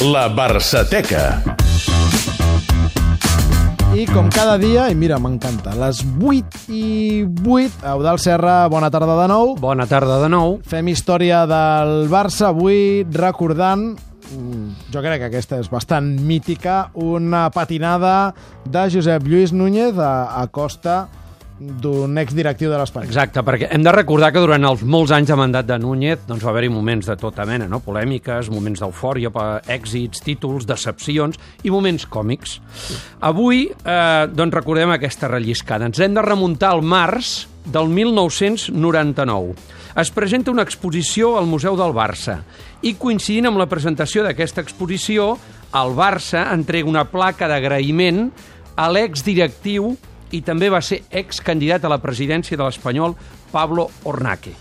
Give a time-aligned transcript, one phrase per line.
[0.00, 1.42] La Barçateca.
[3.92, 6.84] I com cada dia, i mira, m'encanta, les 8 i
[7.44, 9.52] 8, Eudal Serra, bona tarda de nou.
[9.60, 10.56] Bona tarda de nou.
[10.64, 17.50] Fem història del Barça avui recordant mm, jo crec que aquesta és bastant mítica, una
[17.52, 18.32] patinada
[18.64, 21.10] de Josep Lluís Núñez a, a costa
[21.60, 23.04] d'un exdirectiu de l'Espany.
[23.04, 26.44] Exacte, perquè hem de recordar que durant els molts anys de mandat de Núñez doncs
[26.46, 27.82] va haver-hi moments de tota mena, no?
[27.84, 29.28] polèmiques, moments d'eufòria,
[29.68, 32.56] èxits, títols, decepcions i moments còmics.
[33.28, 35.90] Avui eh, doncs recordem aquesta relliscada.
[35.90, 39.54] Ens hem de remuntar al març del 1999.
[40.00, 42.40] Es presenta una exposició al Museu del Barça
[42.80, 45.34] i coincidint amb la presentació d'aquesta exposició,
[45.76, 48.30] el Barça entrega una placa d'agraïment
[48.80, 49.92] a l'exdirectiu
[50.30, 53.16] i també va ser excandidat a la presidència de l'Espanyol
[53.52, 54.54] Pablo Ornaque.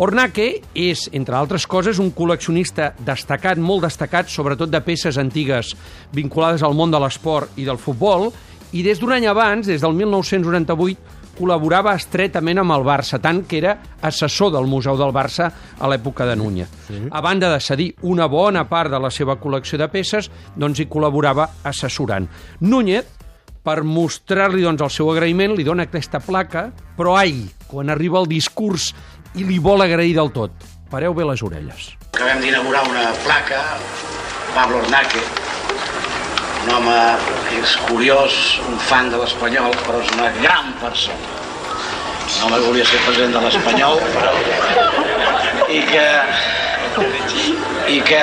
[0.00, 5.74] Ornaque és, entre altres coses, un col·leccionista destacat, molt destacat, sobretot de peces antigues
[6.16, 8.30] vinculades al món de l'esport i del futbol,
[8.72, 13.58] i des d'un any abans, des del 1998, col·laborava estretament amb el Barça, tant que
[13.60, 16.68] era assessor del Museu del Barça a l'època de Núñez.
[16.88, 17.00] Sí.
[17.10, 20.88] A banda de cedir una bona part de la seva col·lecció de peces, doncs hi
[20.92, 22.28] col·laborava assessorant.
[22.60, 23.21] Núñez
[23.62, 26.68] per mostrar-li doncs, el seu agraïment, li dona aquesta placa,
[26.98, 28.90] però ai, quan arriba el discurs
[29.38, 30.66] i li vol agrair del tot.
[30.90, 31.92] Pareu bé les orelles.
[32.12, 33.62] Acabem d'inaugurar una placa,
[34.52, 35.22] Pablo Ornaque,
[36.62, 36.98] un home
[37.58, 38.34] és curiós,
[38.68, 41.40] un fan de l'Espanyol, però és una gran persona.
[42.42, 43.98] Home que volia ser president de l'Espanyol
[45.70, 46.06] i que
[47.88, 48.22] i que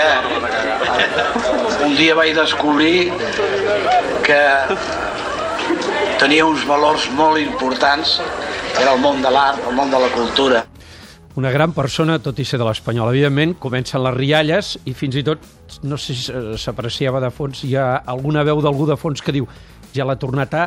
[1.85, 3.11] un dia vaig descobrir
[4.25, 4.39] que
[6.19, 8.17] tenia uns valors molt importants,
[8.79, 10.65] era el món de l'art, el món de la cultura.
[11.39, 13.13] Una gran persona, tot i ser de l'Espanyol.
[13.13, 15.45] Evidentment, comencen les rialles i fins i tot,
[15.87, 19.47] no sé si s'apreciava de fons, hi ha alguna veu d'algú de fons que diu
[19.95, 20.65] ja l'ha tornat a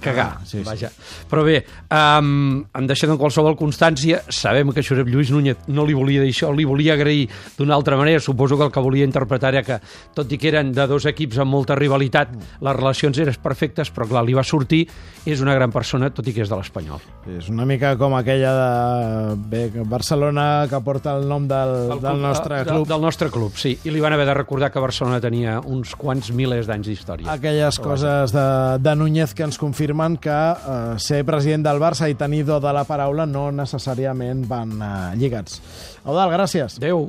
[0.00, 0.38] cagar.
[0.40, 0.90] Ah, sí, vaja.
[0.90, 1.26] Sí.
[1.30, 1.60] Però bé,
[1.92, 6.32] um, em deixem en qualsevol constància, sabem que Josep Lluís Núñez no li volia dir
[6.34, 9.78] això, li volia agrair d'una altra manera, suposo que el que volia interpretar era que,
[10.16, 14.08] tot i que eren de dos equips amb molta rivalitat, les relacions eren perfectes, però
[14.08, 14.82] clar, li va sortir,
[15.28, 17.02] és una gran persona, tot i que és de l'Espanyol.
[17.36, 22.06] És una mica com aquella de bé, Barcelona que porta el nom del, el club,
[22.08, 22.72] del nostre club.
[22.72, 25.94] Del, del nostre club, sí, i li van haver de recordar que Barcelona tenia uns
[25.98, 27.30] quants milers d'anys d'història.
[27.32, 28.46] Aquelles coses de,
[28.80, 32.60] de Núñez que ens confirmen afirmen que eh, ser president del Barça i tenir do
[32.62, 35.58] de la paraula no necessàriament van eh, lligats.
[36.04, 36.78] Eudal, gràcies.
[36.78, 37.08] Adéu.